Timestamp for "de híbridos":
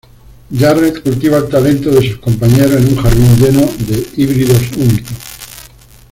3.87-4.59